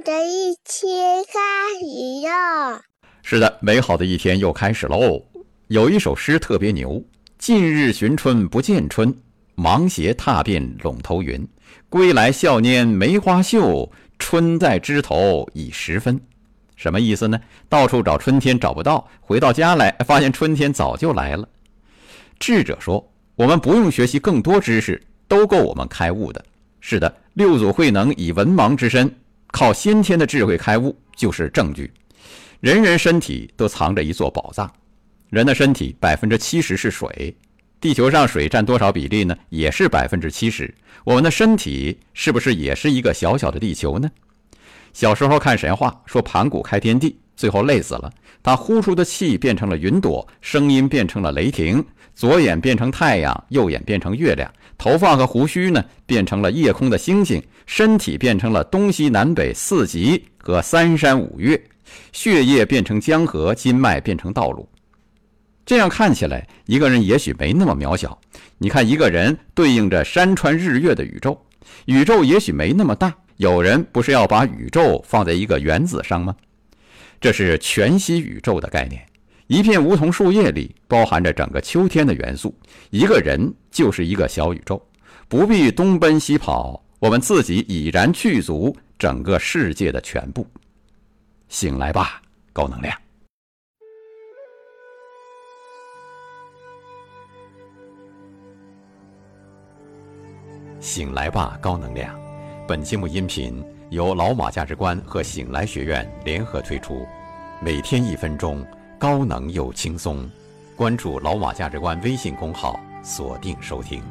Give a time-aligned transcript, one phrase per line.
[0.00, 1.40] 的一天开
[1.80, 2.82] 始了。
[3.22, 5.22] 是的，美好的一天又开始喽。
[5.68, 7.02] 有一首诗特别牛
[7.38, 9.14] ：“近日寻春不见春，
[9.54, 11.46] 芒鞋踏遍陇头云。
[11.88, 16.20] 归来笑拈梅花秀，春在枝头已十分。”
[16.76, 17.40] 什么意思呢？
[17.68, 21.48] 到处找春天找不到，回到家来发现春天早就来了。
[22.38, 23.02] 智者说
[23.34, 26.44] ：“我们不用学习更多知识，都够我们开悟的。”
[26.80, 29.12] 是的，六祖慧能以文盲之身，
[29.48, 31.90] 靠先天的智慧开悟，就是证据。
[32.60, 34.70] 人人身体都藏着一座宝藏。
[35.30, 37.36] 人的身体百分之七十是水，
[37.80, 39.36] 地球上水占多少比例呢？
[39.48, 40.72] 也是百分之七十。
[41.04, 44.10] 我们的身体是不是也是一个小小的地球呢？
[44.92, 48.12] 小时候看神话，说盘古开天地，最后累死了。
[48.42, 61.60] 他呼出的气变成了云朵，声音变成了雷霆，左眼变成太阳，右眼变成月亮，头发和胡须呢变成了夜空的星星，身体变成了东西南北四极和三山五岳，
[62.12, 64.68] 血液变成江河，筋脉变成道路。
[65.64, 68.16] 这样看起来，一个人也许没那么渺小。
[68.58, 71.36] 你看，一个人对应着山川日月的宇宙，
[71.86, 73.12] 宇宙也许没那么大。
[73.38, 76.34] 有人不是要把宇宙放在一个原子上吗？
[77.20, 79.04] 这是全息宇宙的概念。
[79.46, 82.52] 一片梧桐树叶里包含着整个秋天的元素。
[82.90, 84.84] 一个人就是一个小宇宙，
[85.28, 90.46] 不必东奔西跑，我们自己已然具足整个世界的全部。
[91.48, 92.20] 醒来吧，
[92.52, 92.92] 高能量！
[100.80, 102.25] 醒来吧，高能量！
[102.68, 107.06] 本节目音频由老马价值观和醒来学院联合推出，
[107.62, 108.66] 每天一分钟，
[108.98, 110.28] 高能又轻松。
[110.74, 114.02] 关注老马价值观微信公号，锁定收听。